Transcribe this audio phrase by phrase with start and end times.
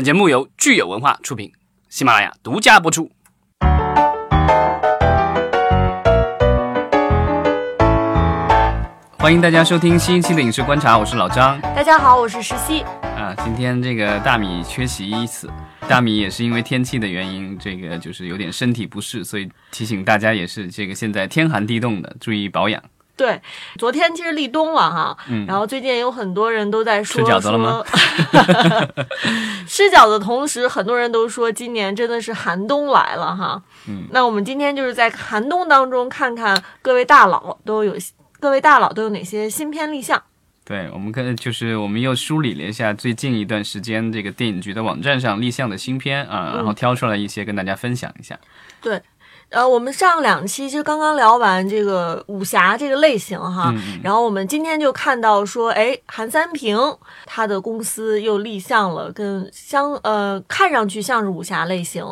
[0.00, 1.52] 本节目由聚友文化出品，
[1.90, 3.12] 喜马拉雅独家播出。
[9.18, 11.60] 欢迎大家收听新一期的影视观察，我是老张。
[11.60, 12.80] 大家好，我是石溪。
[13.02, 15.50] 啊，今天这个大米缺席一次，
[15.86, 22.82] 大米也是因为天气的原因，这个就是有点身体不适，所以提醒大家也是这个现在天寒地冻的，注意保养。
[23.20, 23.38] 对，
[23.76, 27.84] 昨天其实立冬了哈，嗯然后最近有很多人都在说吃饺子了吗说
[29.68, 33.62] 吃饺子的同时，很多人都说今年真的是寒冬来了哈。
[33.86, 37.94] 嗯，那我们今天就是在寒冬当中看看各位大佬都有
[38.40, 40.22] 各位大佬都有哪些新片立项。
[40.64, 48.38] 对，我们跟就是我们又梳理了一下最近一段时间这个电影局的网站上立项的新片啊，然后挑出来一些跟大家分享一下。
[49.50, 56.78] 呃，我们上两期其实刚刚聊完这个武侠这个类型哈，然后我们今天就看到说，哎，韩三平
[57.26, 62.04] 他的公司又立项了，跟相呃看上去像是武侠类型，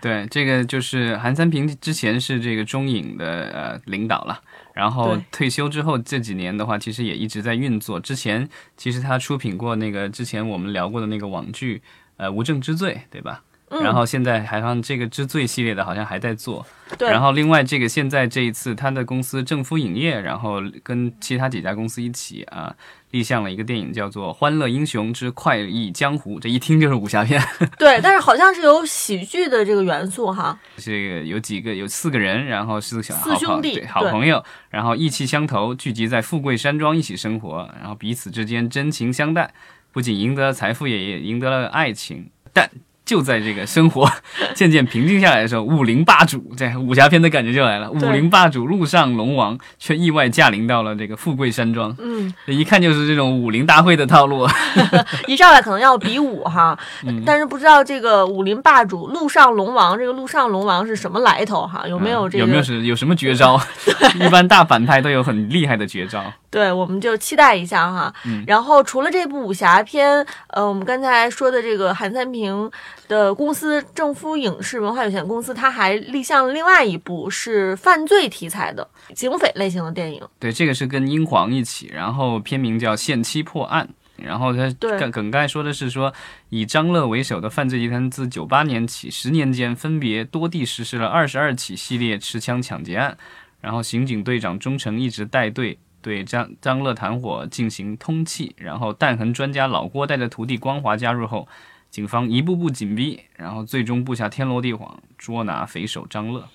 [0.00, 4.40] 对，这个就是韩三平之前是这个中影的呃领导了，
[4.72, 7.98] 然后退休之后这几年的话，其实也一直在运作。
[7.98, 11.82] 之前其实他出品过那个之前我们聊过的那个网剧
[12.18, 13.42] 呃《无证之罪》，对吧？
[13.74, 13.82] 嗯。
[13.82, 16.64] 然后现在还像这个之最系列的好像还在做，
[16.96, 22.74] 对，然后另外这个现在这一次他的公司正夫影业，然后跟其他几家公司一起啊
[23.10, 27.42] 立项了一个电影，叫做《欢乐英雄之快意江湖》，这一听就是武侠片。
[27.78, 39.52] 对，但是好像是有喜剧的这个元素哈，这个有几个有四个人，然后是小四兄弟对好朋友，然后意气相投，聚集在富贵山庄一起生活，然后彼此之间真情相待，
[39.92, 42.30] 不仅赢得了财富，也也赢得了爱情。
[42.52, 42.70] 但
[43.04, 44.10] 就在这个生活
[44.54, 47.90] 渐渐平静下来的时候，武林霸主这武侠片的感觉就来了。
[47.90, 54.48] 武林霸主陆上龙王却意外驾临到了这个富贵山庄，嗯，一看就是这种武林大会的套路。
[55.28, 61.84] 一上来可能要比武哈，嗯但是不知道这个武林霸主陆上龙王，这个陆上龙王是什么来头哈？
[61.88, 62.44] 有没有这个？
[62.44, 63.60] 嗯有没有是有什么绝招？
[64.20, 66.24] 一般大反派都有很厉害的绝招。
[66.54, 68.14] 对，我们就期待一下哈。
[68.24, 72.70] 嗯然后除了这部武侠片，呃，我们刚才说的这个韩三平
[73.08, 80.22] 的公司正夫影视文化有限公司，它还立项了另外一部是犯罪题材的警匪类型的电影。
[80.38, 83.88] 对，这个是跟英皇一起，然后片名叫《限期破案》，
[84.24, 86.14] 然后它对梗梗概说的是说，
[86.50, 93.16] 以张乐为首的犯罪集团自九八年起，十年间分别多地实施了二十二起系列持枪抢劫案，
[93.60, 95.80] 然后刑警队长钟诚一直带队。
[96.04, 101.48] 对张张乐团伙进行通气，然后弹痕专家老郭带着徒弟光华加入后，
[101.88, 106.46] 警方一步步紧逼，然后最终布下天罗地网，捉拿匪首张乐。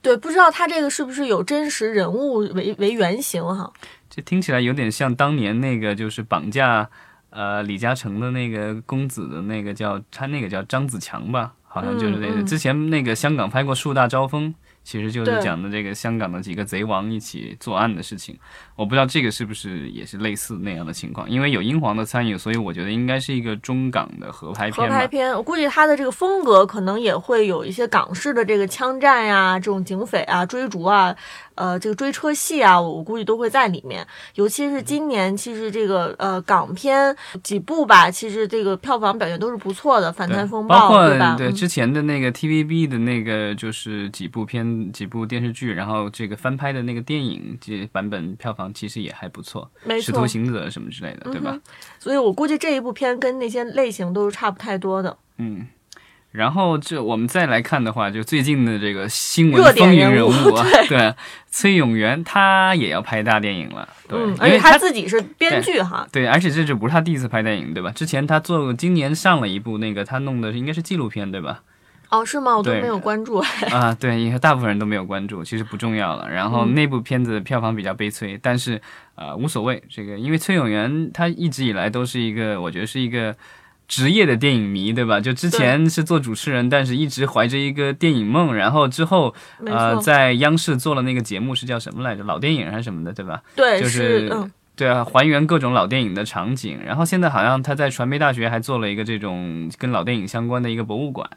[0.00, 3.72] 对，不知道他这个是不是有真实人物为为原型哈？
[4.08, 6.88] 这听起来有点像当年那个就是绑架
[7.30, 14.54] 呃李嘉诚的那个公子的那个叫他那个叫张子强吧，好像就是那个、嗯嗯之前那个香港拍过《树大招风》，
[14.84, 18.36] 其实就是讲的这个香港的几个贼王一起作案的事情。
[18.74, 24.94] 我不知道这个是不是也是类似那样的情况，因为有英皇的参与，所以我觉得应该是一个中港的合拍片合。
[24.94, 31.14] 拍片，我估计他的这个风格可能也会有一些港式的这个枪战呀、这种警匪啊、追逐啊，
[31.54, 34.06] 呃，这个追车戏啊，我我估计都会在里面。
[34.34, 41.34] 尤其是今年，其实这个呃港片几部吧，其实这个票房表现都是不错的，《反贪风暴》包括对吧？
[41.36, 50.02] 对之前的那个 TVB 的那个就是几部片、几部电视剧，然后这个翻拍的那个电影，这版本票房其实也还不错，没错。
[50.02, 51.62] 使徒行者》什么之类的，对吧嗯？
[51.98, 55.16] 所以我估计这一部片跟那些类型都是差不太多的。
[55.38, 55.66] 嗯。
[56.32, 61.14] 然后这我们再来看的话，就最近的这个新闻风云人物物啊， 对，
[61.50, 66.08] 崔永元他也要拍大电影了，对，嗯，因为而且他自己是编剧哈。
[66.10, 67.90] 对，而且这就不是他第一次拍电影，对吧？
[67.90, 71.60] 之前他做过，今年上了一部那个他弄的应该是纪录片，对吧？
[72.08, 72.56] 哦，是吗？
[72.56, 73.36] 我都没有关注。
[73.72, 76.30] 啊，对，因为大部分人都没有关注，其实不重要了。
[76.30, 78.80] 然后嗯那部片子票房比较悲催，但是
[79.14, 79.82] 呃无所谓。
[79.88, 83.34] 这个因为崔永元他一直以来都是一个，我觉得是一个
[83.92, 85.20] 职业的电影迷，对吧？
[85.20, 89.34] 就之前是做主持人，但是一直怀着一个电影梦，然后之后
[89.66, 92.24] 呃，在央视做了那个节目是叫什么来着？
[92.24, 93.42] 老电影还是什么的，对吧？
[93.54, 96.80] 对，就是嗯，对啊，还原各种老电影的场景。
[96.82, 101.28] 然后现在好像他在传媒大学还做了一个这种跟老电影相关的一个博物馆。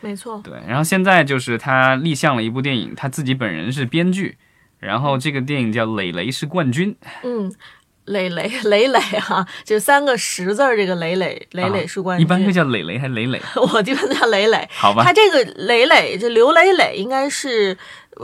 [0.00, 0.40] 没错。
[0.42, 4.36] 对，然后现在就是他立项了一部电影，他自己本人是编剧，
[4.80, 6.92] 然后这个电影叫《磊磊是冠军》。
[7.22, 7.52] 嗯，
[8.10, 13.40] 磊磊磊磊哈，就三个十字儿，这个磊磊磊磊是冠军，一般会叫磊磊还是磊磊？
[13.56, 14.68] 我一般叫磊磊。
[14.72, 17.76] 好吧他，这个磊磊，这刘磊磊应该是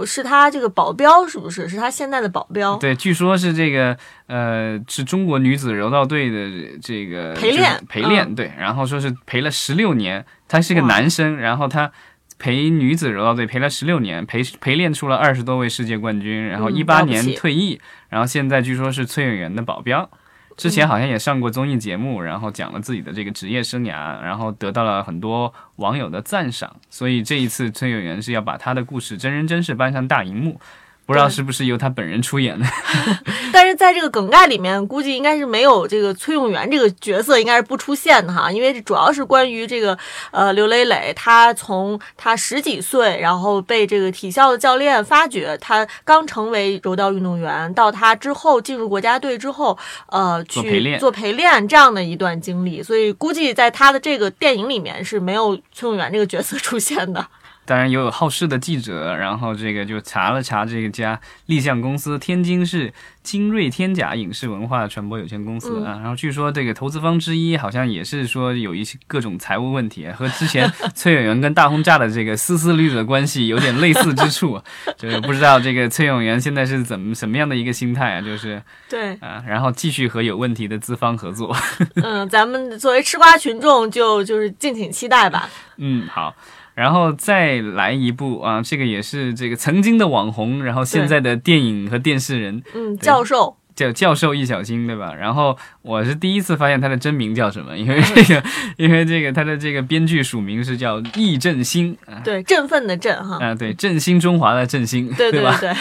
[0.04, 1.68] 是他这个保镖，是不是？
[1.68, 2.76] 是他现在的保镖。
[2.76, 3.96] 对，据说是这个
[4.26, 11.90] 呃，是中国女子柔道队的这个陪练陪练，对，然后说是陪了十六年，他是个男生，然后他。
[12.38, 20.08] 陪女子柔道队陪了十六年，陪陪练出了二十多位世界冠军，然后嗯一八年退役，然后现在据说是崔永元的保镖。
[20.56, 26.74] 之前好像也上过综艺节目，然后讲了自己的这个职业生涯，然后得到了很多网友的赞赏。
[26.88, 30.58] 所以这一次崔永元是要把他的故事真人真事搬上大荧幕，
[31.06, 32.66] 不知道是不是由他本人出演的。
[33.52, 39.96] 但是在这个梗概里面，估计应该是没有这个崔永元这个角色，应该是不出现的哈，因为主要是关于这个
[40.32, 49.78] 呃刘磊磊，他从他十几岁，然后被这个体校的教练发掘，他刚成为柔道运动员，到他之后进入国家队之后，
[50.08, 57.26] 呃，去做陪练做陪练这样的一段经历，所以估计在他的这个电影里面是没有崔永元这个角色出现的。
[57.66, 62.92] 当然，也有好事的记者，然后这个就查了查这个家立项公司天津市
[63.22, 74.62] 精锐天甲影视文化传播有限公司嗯啊，然后据说这个投资方之一好像也是说有一些各种财务问题，和之前崔永元跟大轰炸的这个丝丝缕缕的关系有点类似之处，
[74.96, 81.54] 就是不知道这个崔永元现在是怎么什么样的一个心态啊，就是对，啊，然后继续和有问题的资方合作。
[81.96, 85.48] 嗯，咱们作为吃瓜群众就就是敬请期待吧。
[85.78, 86.32] 嗯，好。
[86.76, 93.56] 然后再来一部啊，这个也是这个曾经的网红，然后现在的电影和电视人，嗯，教授。
[93.76, 95.14] 叫教授易小星，对吧？
[95.14, 98.42] 然后我是第一次发现他的真名叫什么，因为这个，
[98.78, 103.38] 因为这个他的这个编剧署名是叫易振兴啊对，振奋的振哈。
[103.40, 105.56] 啊，对，振兴中华的振兴，对对吧？
[105.60, 105.72] 对，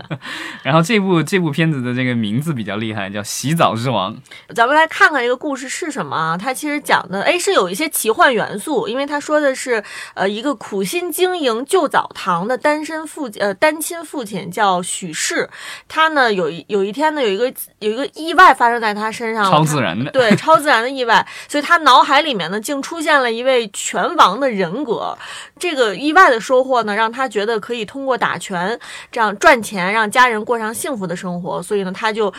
[0.62, 4.14] 然后这部这部片子的这个名字比较厉害，叫《洗澡之王》。
[4.54, 6.36] 咱们来看看这个故事是什么啊？
[6.36, 15.48] 它其实讲的，哎，是有一些奇幻元素，因为他说的是，呃，一个苦心经营旧澡堂的单身父，呃，单亲父亲叫许氏，
[15.88, 17.46] 他呢有一有一天呢有一个
[17.78, 25.16] 有一个意外发生在他身上，超自然的对， 超自然的意外，所以他脑海里面呢竟出现了一位拳王的人格。
[25.58, 28.78] 这个意外的收获呢，让他觉得可以通过打拳
[29.10, 31.62] 这样赚钱，让家人过上幸福的生活。
[31.62, 32.32] 所以呢，他就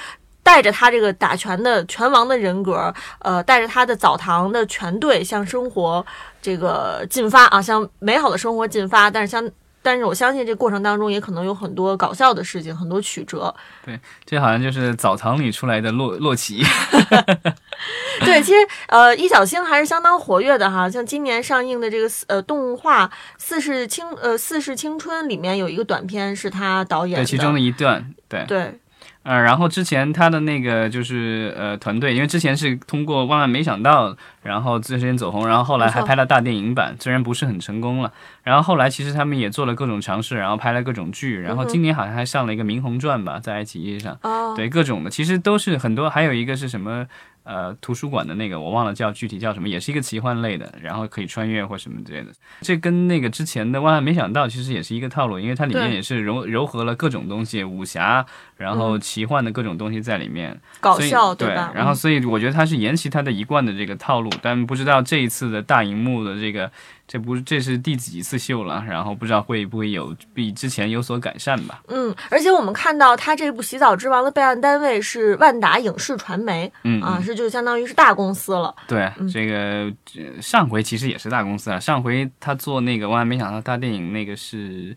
[0.43, 6.03] 带着他这个打拳的拳王的人格，呃，带着他的澡堂的拳队向生活
[6.41, 9.11] 这个进发啊，向美好的生活进发。
[9.11, 9.47] 但是相
[9.81, 13.53] 但是我相信这过程当中也可能有很多搞笑的事情，很多曲折。
[13.85, 16.61] 对这好像就是澡堂里出来的洛洛奇。
[18.25, 20.89] 对，其实呃，易小星还是相当活跃的哈。
[20.89, 28.79] 像今年上映的这个呃动画《四世青》呃《四世青春》里面有一个短片是他导演对，的，其中的一段，对，对
[29.23, 34.15] 呃，然后之前他的那个就是呃团队，因为之前是通过万万没想到，
[34.49, 38.11] 然后最先走红，然后后来还拍了大电影版，虽然不是很成功了。
[38.41, 47.05] 然后后来其实他们也做了各种尝试，然后拍了各种剧，然后今年好像还上了一个《明红传》吧，在爱奇艺上，哦，对各种的，其实都是很多，还有一个是什么？
[47.43, 52.27] 呃，图书馆的那个我忘了叫具体叫什么，也是一个奇幻类的，然后可以穿越或什么之类的。
[52.61, 58.23] 这跟那个之前的万万没想到其实也是一个套路，因为它里面也是糅糅合了各种东西，武侠，
[58.57, 60.59] 然后奇幻的各种东西在里面。
[60.79, 61.71] 搞笑对吧？
[61.73, 66.71] 然后嗯所以我觉得它是沿袭它的一贯的这个套路，但不知道这一次的大荧幕的这个，
[67.07, 71.81] 这不是这是第几次秀了，然后不知道会不会有比之前有所改善吧？
[71.87, 78.73] 嗯，而且我们看到他这部《洗澡之王》的备案单位是万达影视传媒嗯啊，嗯是就相当于是大公司了。
[78.87, 84.95] 对，嗯这个呃上回其实也是大公司啊，上回他做那个万万没想到大电影那个是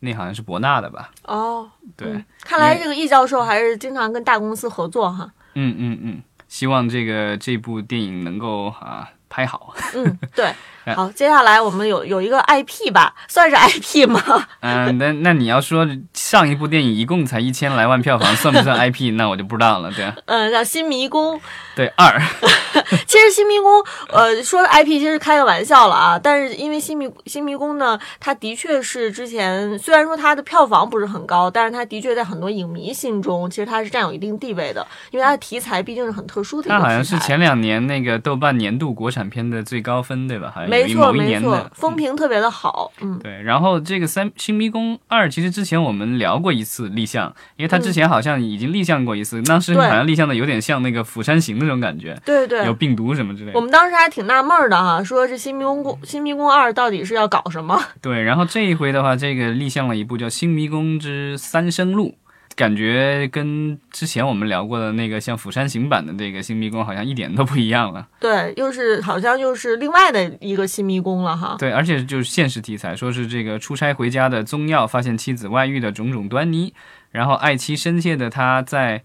[0.00, 1.10] 那好像是博纳的吧？
[1.24, 5.30] 哦，对，嗯看来这个易教授还是经常跟大公司合作哈。
[5.54, 9.74] 嗯嗯嗯，希望这个这部电影能够啊拍好。
[9.96, 10.52] 嗯，对。
[10.84, 14.20] 哎好，接下来我们有有一个 IP 吧，算是 IP 吗？
[14.60, 19.12] 嗯，那那你要说上一部电影一共才一千来万票房，算不算 IP？
[19.14, 19.90] 那我就不知道了。
[19.92, 21.40] 对嗯，叫新迷宫。
[21.74, 22.20] 对，二，
[23.06, 23.70] 其实新迷宫，
[24.10, 36.74] 呃，说 IP 其实开个玩笑了啊，但是因为新迷新迷宫呢，它的确是之前虽然说它的票房不是很高，但是它的确在很多影迷心中，其实它是占有一定地位的，因为它的题材毕竟是很特殊的一个。
[36.74, 40.52] 它好像是前两年那个豆瓣年度国产片的最高分，对吧？
[40.54, 43.18] 好像没错没错风评特别的好，嗯。
[43.22, 53.56] 对，然后这个三《新迷宫二》，其实之前我们聊过一次立项，因为它之前好像已经立项过一次，当时好像立项的有点像那个《釜山行》那种感觉，对对有病毒什么之类的。
[53.56, 57.78] 我们当时还挺纳闷儿的哈，说这新迷宫新迷宫二到底是要搞什么？
[58.00, 62.14] 对，然后这一回的话，这个立项了一部叫《新迷宫之三生录》，
[62.62, 68.06] 感觉跟之前我们聊过的那个像《釜山行》版的这个新迷宫好像一点都不一样了。
[68.20, 71.56] 对，又是好像又是另外的一个新迷宫了哈。
[71.58, 76.72] 对，而且就是现实题材，说是这个出差回家的宗耀发现妻子外遇的种种端倪，
[77.10, 79.02] 然后爱妻深切的他在。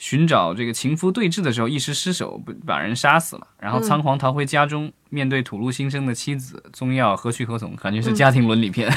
[0.00, 7.74] 寻找这个情夫对峙的时候，一时失手不，把人杀死了，然后仓皇逃回家中，面对吐露心声的妻子，宗耀何去何从？
[7.76, 8.90] 感觉是家庭伦理片。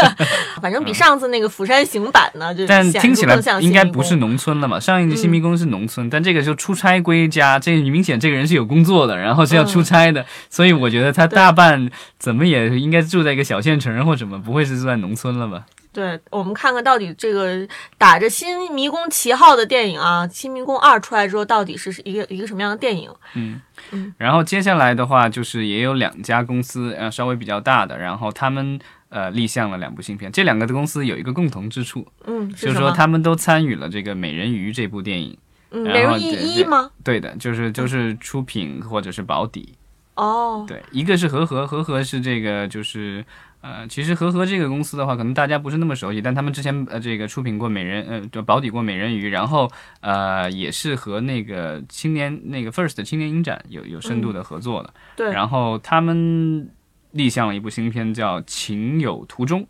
[0.62, 4.78] 反正比上次那个《釜山行》版呢，就但听起来应该不是农村了嘛。
[4.78, 15.66] 上一集《新迷宫》是农村，但这个就出差归家，这明显这个人是有工作的，然后是要出差的，所以我觉得他大半怎么也应该住在一个小县城或什么，不会是住在农村了吧？
[15.96, 23.10] 对，我们看看到底这个打着新迷宫旗号的电影啊，《新迷宫二》出来之后，到底是一个一个什么样的电影？
[23.32, 23.58] 嗯
[23.92, 24.14] 嗯。
[24.18, 30.30] 然后接下来的话，就是也有两家公司，呃，稍微比较大的，然后他们呃立项了两部新片。
[30.30, 35.38] 这两个的公司有一个共同之处，嗯，就是说他们都参与了这个《美人鱼》这部电影。
[35.70, 36.90] 嗯，美人鱼一吗？
[37.02, 39.72] 对的，就是就是出品或者是保底。
[40.16, 40.64] 哦。
[40.66, 43.24] 对，一个是和和，和和是这个就是。
[43.62, 49.68] 呃，其实和和这个公司的话，可能大家不是那么熟悉，但他们之前呃这个出品过美人，呃就保底过美人鱼，然后
[50.02, 54.94] 呃也是和那个青年那个 First 青年影展有有深度的合作的。
[55.16, 55.32] 对。
[55.32, 56.70] 然后他们
[57.10, 59.62] 立项了一部新片，叫《情有独钟》。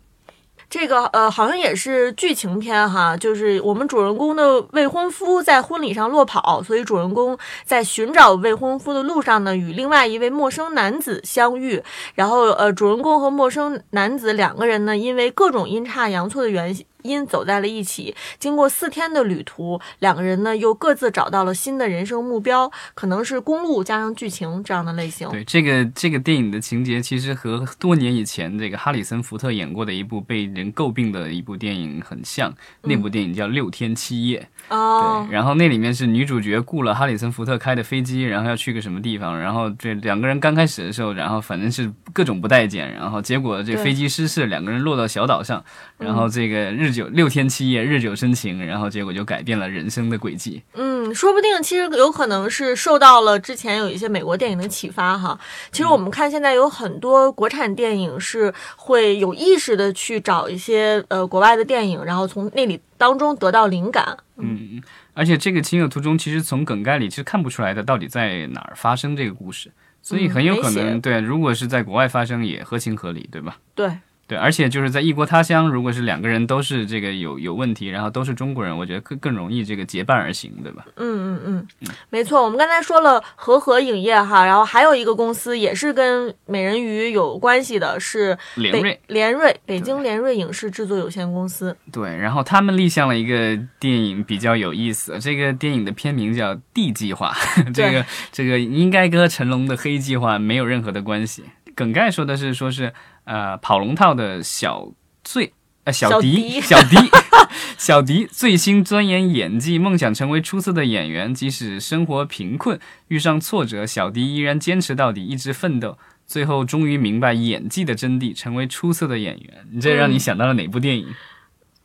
[0.69, 11.81] 这个呃，好像也是剧情片哈，就是我们主人公的未婚夫在婚礼上落跑，所以主人公在寻找未婚夫的路上呢，与另外一位陌生男子相遇，
[12.15, 16.75] 然后呃，主人公和陌生男子两个人呢，因为各种阴差阳错的原
[17.07, 17.27] 因。
[17.27, 25.29] 走在了一起，经过四天的旅途，两个人呢又各自找到了新的人生目标，可能是公路加上剧情这样的类型。
[25.29, 34.47] 对，这个这个电影的情节其实和多年以前这个哈里森福特演过的一部被人诟病的一部电影很像，那部电影叫《六天七夜》。
[34.75, 35.25] 哦。
[35.27, 45.63] 对，然后那里面是女主角雇了哈里森福特开的飞机，然后要去个什么地方，然后这两个人刚开始的时候，然后反正是各种不待见，然后结果这飞机失事，两个人落到小岛上，
[45.97, 46.96] 然后这个日。
[46.97, 50.63] 九六天七夜，日久生情，然后结果就改变了人生的轨迹。
[50.73, 55.39] 嗯，说不定其实有可能是受到了之前有一些美国电影的启发哈。
[55.71, 64.17] 其实我们看现在有很多国产电影是会有意识的去找一些呃国外的电影，然后从那里当中得到灵感。
[64.37, 64.81] 嗯，
[65.13, 73.57] 而且这个情有途中其实从梗概里其实看不出来的到底在哪儿发生这个故事，所以很有可能对，如果是在国外发生也合情合理，对吧？
[73.75, 73.91] 对。
[74.27, 80.85] 对，而且就是在异国他乡，如果是两个人都是这个有有问题，然后都是中国人，我觉得更更容易这个结伴而行，对吧？
[80.97, 82.43] 嗯嗯嗯，没错。
[82.43, 91.75] 我们刚才说了和和影业哈，然后还有一个公司也是跟美人鱼有关系的，是联瑞联瑞北京联瑞影视制作有限公司。
[91.93, 97.31] 对，然后他们立项了一个电影比较有意思，这个电影的片名叫《D 计划》，
[97.73, 101.45] 这个这个应该跟成龙的黑计划没有任何的关系。
[101.77, 102.91] 梗概说的是说是。
[103.29, 104.87] 呃，跑龙套的小
[105.21, 105.51] 醉，
[105.83, 106.95] 呃，小迪，小迪，
[107.77, 111.33] 小迪，最新钻研演技，梦想成为出色的演员。
[111.33, 112.79] 即使生活贫困，
[113.09, 119.67] 遇上挫折，小迪依然坚持到底，一直奋斗，最后终于明白演技的真谛，成为出色的演员。
[119.73, 121.13] 你这让你想到了哪部电影？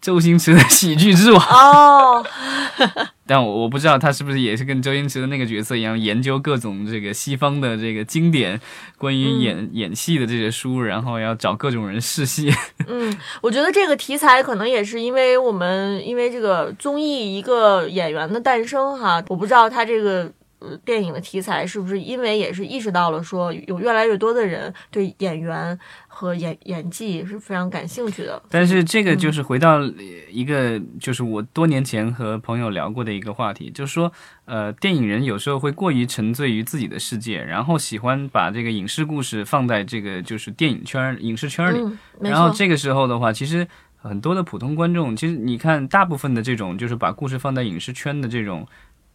[0.00, 2.24] 周星驰的喜剧之王哦，
[3.26, 8.60] 但我我不知道他是不是也是跟周星驰的那个角色一样，研究各种这个西方的这个经典
[8.98, 12.52] 关于演演戏的这些书，然后要找各种人试戏。
[12.88, 20.30] 嗯，我觉得这个题材可能也是因为我们因为这个综艺一个演员的诞生哈，我不知道他这个。
[20.84, 25.78] 电影的题材是不是因为也是意识到了说有越来越多的人对演员
[26.08, 28.42] 和演演技是非常感兴趣的？
[28.50, 29.80] 但是这个就是回到
[30.30, 34.12] 一个就是我多年前和朋友聊过的一个话题，就是说
[34.44, 43.66] 呃，电影人有时候会过于沉醉于自己的世界，然后喜欢把这个影视故事放在这个就是电影圈、影视圈里，然后这个时候的话，其实
[43.96, 48.66] 很多的普通观众，其实你看大部分的这种就是把故事放在影视圈的这种。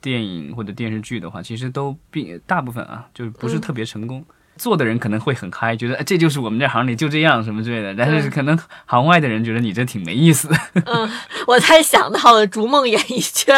[0.01, 4.23] 电影或者电视剧的话，其实都并大部分啊，就是不是特别成功。
[4.57, 7.95] 做的人可能会很嗨，觉得这就是我们这行里就这样什么之类的。
[7.95, 10.49] 但是可能行外的人觉得你这挺没意思。
[10.85, 11.09] 嗯，
[11.47, 13.55] 我才想到了逐梦演艺圈。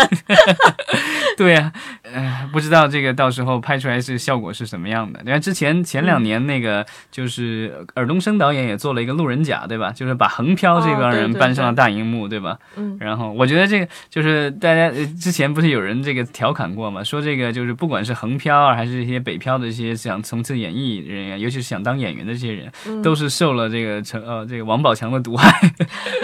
[1.37, 1.71] 对呀，
[2.03, 5.21] 呃，不知道这个到时候拍出来是效果是什么样的。
[5.23, 9.91] 你看之前前两年那个就是尔冬升导演也做了一个《路人甲》，对吧？
[9.91, 12.57] 就是把横漂这帮人搬上了大荧幕，对吧？
[12.75, 12.97] 嗯。
[12.99, 25.71] 然后我觉得这个就是大家之前不是有人这个调侃过嘛，说这个就是不管是横漂还是一些北漂的一些想从事演艺人员，尤其是想当演员的这些人，都是受了这个陈呃这个王宝强的毒害，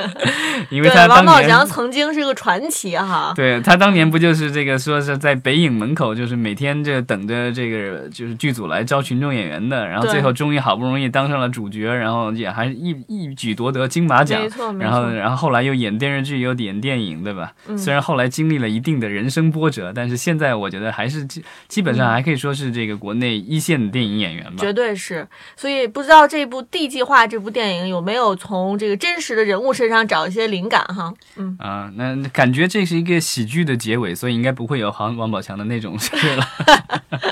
[0.70, 3.34] 因为他王宝强曾经是个传奇哈。
[3.36, 14.42] 对他当年不就是这个说是在北影门口，就是每天这等着这个就是剧组来招群众演员的，然后最后终于好不容易当上了主角，然后也还一一举夺得金马奖，
[14.80, 17.52] 然后然后后来又演电视剧又演电影，对吧？
[17.78, 24.62] 虽然后来经历了一定的人生波折，但是现在我觉得还是基基本上还可以说是这个国内一线的电影演员吧。
[24.62, 31.14] 绝对是，所以不知道这部 D 计划这部电影有没有从这个真实的人物身上找一些灵感哈？
[31.36, 36.48] 嗯啊，那感觉这是一个喜剧的结尾，所以应该不会有王王宝强的那种事 了。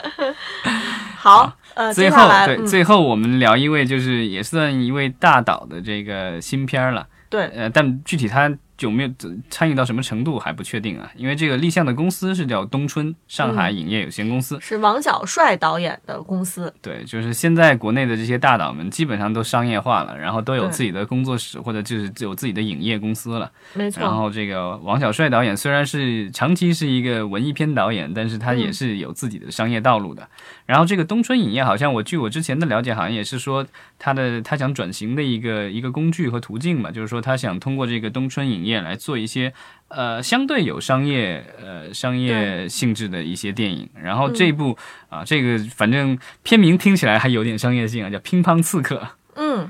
[1.17, 7.07] 好，呃，最后对最后我们聊一位就是也算一位大导的这个新片了。
[7.29, 8.51] 对，呃，但具体他。
[8.83, 9.09] 有没有
[9.49, 11.11] 参与到什么程度还不确定啊？
[11.15, 16.73] 因为这个立项的公司是叫东春上海影业有限公司，是王小帅导演的公司。
[16.81, 23.51] 对，就是现在国内的这些大导们基本上都商业化了，然后都有自己的工作室或者就是有自己的影业公司了。
[23.73, 24.01] 没错。
[24.01, 30.27] 然后这个王小帅导演虽然是长期是一个文艺片导演，但是他也是有自己的商业道路的。
[30.65, 33.65] 然后这个东春影业好像我据我之前的了解，好像也是说
[33.99, 39.53] 他的他想转型的一个一个工具和途径嘛，就是说他想通过这个东春影业来做一些
[39.89, 43.89] 呃相对有商业呃商业性质的一些电影。
[44.01, 44.77] 然后这部
[45.09, 48.95] 啊，这个反正片名听起来还有点商业性啊，叫《乒乓刺客》。
[49.35, 49.69] 嗯。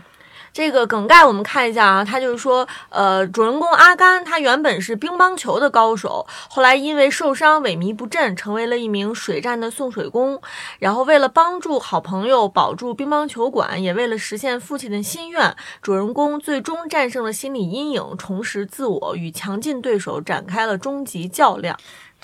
[0.54, 10.40] 这个梗概我们看一下啊，他就是说，呃，主人公阿甘他原本是乒乓球的高手，后来因为受伤萎靡不振，成为了一名水站的送水工。
[10.78, 21.76] 然后为了帮助好朋友保住乒乓球馆，也为了实现父亲的心愿，主人公最终战胜了心理阴影，重拾自我，与强劲对手展开了终极较量。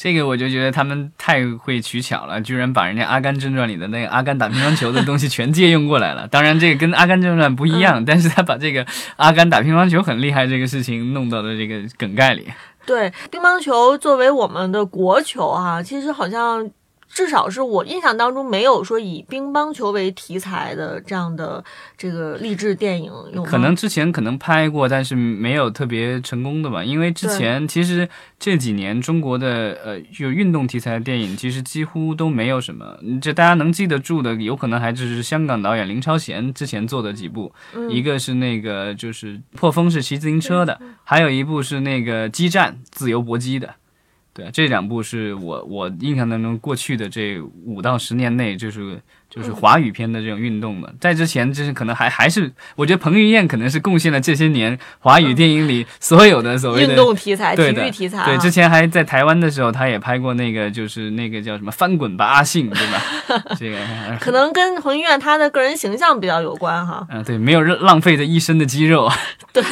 [0.02, 6.26] 这个我就觉得他们太会取巧了，居然把人家《阿甘正传》里的那个阿甘打乒乓球的东西全借用过来了。
[6.30, 8.86] 当然，这个跟《阿甘正传》不一样，但是他把这个
[9.18, 12.48] 阿甘打乒乓球很厉害这个事情弄到了这个梗概里。
[12.86, 16.72] 对，乒乓球作为我们的国球啊，其实好像。
[17.10, 21.64] 至少是我印象当中没有说以乒乓球为题材的这样的
[21.98, 26.84] 这个励志电影，有可能之前可能拍过，但是没有特别成功的吧。
[26.84, 28.08] 因为之前其实
[28.40, 37.52] 这几年中国的呃有运动题材的电影其实几乎都没有什么，这大家能记得住的，有可能还只是香港导演林超贤之前做的几部，
[37.90, 43.74] 一个是那个就是破风是骑自行车的，还有一部是那个激战自由搏击的。
[44.34, 49.02] 对，这两部是我我印象当中过去的这五到十年内就是。
[49.30, 58.26] 就是华语片的这种运动的，在之前就是可能还还是，我觉得彭于晏可能是贡献了这些年华语电影里所有的所谓的运动题材、体育题材。
[58.26, 63.46] 对，之前还在台湾的时候，他也拍过那个，就是那个叫什么《翻滚吧，阿信》，对吧？
[63.60, 63.78] 这个
[64.20, 67.06] 可能跟彭于晏他的个人形象比较有关哈。
[67.12, 69.08] 嗯，对，没有浪费的一身的肌肉。
[69.54, 69.64] 对，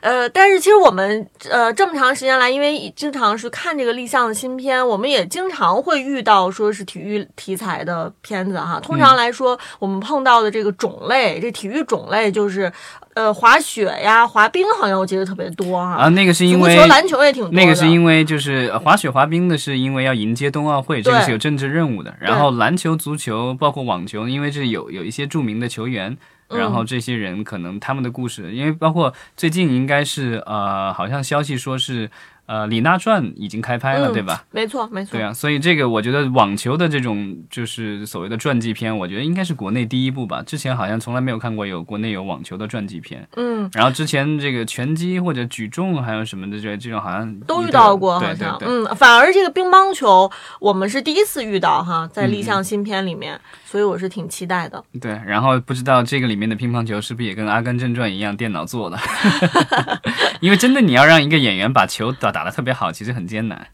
[0.00, 9.03] 呃，但是其实我们呃这么长时间来，因为经常是看这个立项的新片，我们也经常会遇到说是体育题材的片子哈，通常。
[9.04, 12.72] 常来说，我们碰到的这个种类，这体育种类就是，
[13.14, 15.94] 呃，滑雪呀、滑冰，好像我记得特别多哈。
[15.96, 17.52] 啊，那个是因为足球、篮球也挺多。
[17.52, 22.14] 那个是因为就是滑雪、滑冰的是因为要迎接冬奥会，这个是有政治任务的。
[22.18, 26.16] 然后篮球、足球，包括网球，因为这有有一些著名的球员，
[26.48, 32.10] 然后这些人可能他们的故事，因为包括最近应该是呃，好像消息说是。
[32.46, 34.44] 呃，《李娜传》已经开拍了，对吧？
[34.50, 35.12] 没错，没错。
[35.12, 40.42] 对啊，所以这个我觉得网球的这种就是所谓的传记片，我觉得应该是国内第一部吧。
[40.44, 43.26] 之前好像从来没有看过有国内有网球的传记片。
[43.36, 43.70] 嗯。
[43.72, 48.58] 然后之前这个拳击或者举重还有什么的这这种好像都遇到过，好像。
[48.60, 50.30] 嗯，反而这个乒乓球
[50.60, 54.84] 我们是第一次遇到哈，在立项新片里面，所以我是挺期待的。
[55.00, 58.98] 对，然后不知道这个里面的乒乓球是不是也跟《阿甘正传》一样电脑做的？
[60.40, 62.33] 因为真的你要让一个演员把球打。
[62.34, 63.68] 打得特别好，其实很艰难。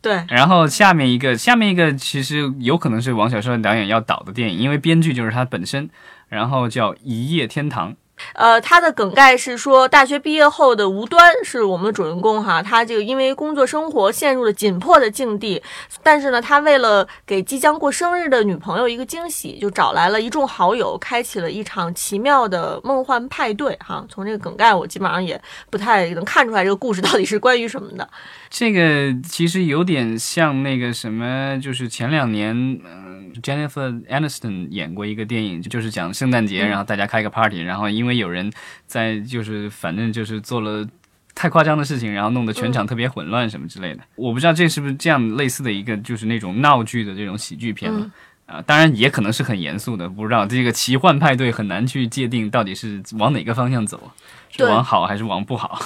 [0.00, 5.88] 对，然后下面一个，下面一个其实有可能是王小帅导演要导的电影，因为编剧就是他本身。
[6.28, 7.92] 然后叫《一夜天堂》，
[8.34, 15.62] 呃，他的梗概是说，大学毕业后的吴端是我们的主人公哈，他这个因为工作生活陷入了紧迫的境地，
[16.02, 24.04] 但是呢，他为了给即将过生日的女朋友一个惊喜，就找来了一众好友，开启了一场奇妙的梦幻派对哈。
[24.08, 28.08] 从这个梗概，我基本上也不太能看出来这个故事到底是关于什么的。
[28.50, 38.52] 这个其实有点像那个什么，就是前两年，嗯、j e n n i f e r Aniston 演过一个电影，就是讲圣诞节，嗯然后大家开个 party，然后因为有人
[38.86, 40.86] 在就是反正就是做了。
[41.34, 48.00] 太夸张的事情，然后弄得全场特别混乱什么之类的，我不知道这是不是这样类似的一个，就是那种闹剧的这种喜剧片了。
[48.00, 48.10] 嗯
[48.44, 54.10] 啊、当然也可能是很严肃的，不知道这个奇幻派对很难去界定到底是往哪个方向走，
[54.50, 55.80] 是往好还是往不好。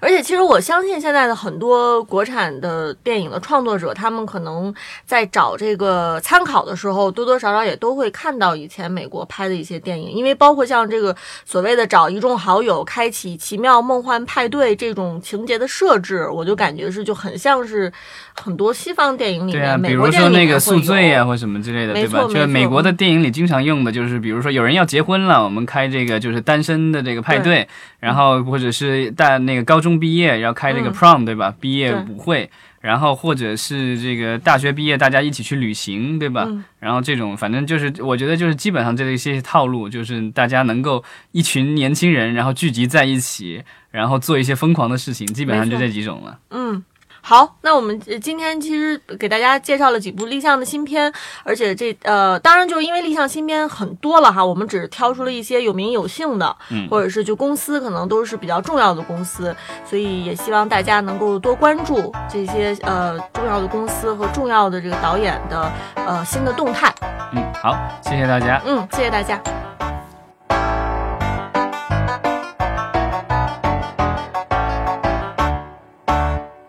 [0.00, 4.72] 而且，其实我相信现在的很多国产的电影的创作者，他们可能
[5.06, 17.92] 在找这个参考的时候，多多少少也都会看到以前美国拍的一些电影，因为包括像这个所谓的找一众好友开启奇妙梦幻派对这种情节的设置，我就感觉是就很像是
[18.34, 22.20] 很多西方电影里面，对啊，比如说那个宿醉啊，或什么之类的，没对吧？
[22.20, 22.90] 错就是美国的。
[23.00, 27.66] 电影里经常用的，就是比如说有人要结婚了，我们开这个就是单身的这个派对，
[27.98, 31.54] 然后或者是大那个高中毕业要开这个嗯 prom，、对吧？
[31.58, 32.50] 毕业舞会。
[32.80, 36.44] 然后或者是这个大学毕业，大家一起去旅行，对吧？
[36.48, 46.38] 嗯然后这种反正就是，我觉得就是基本上这一些套路，就是大家能够一群年轻人，然后聚集在一起，然后做一些疯狂的事情，基本上就这几种了。
[46.48, 46.82] 嗯，
[47.22, 51.12] 好，那我们呃今天其实给大家介绍了几部立项的新片，
[51.44, 59.54] 而且这呃，当然就是因为立项新片很多了哈，我们只是挑出了一些有名有姓的，嗯或者是就公司可能都是比较重要的公司，
[59.84, 66.92] 所以也希望大家能够多关注这些呃重要的公司和重要的这个导演的呃新的动态。
[67.32, 68.60] 嗯，好，谢谢大家。
[68.66, 69.40] 嗯，谢谢大家。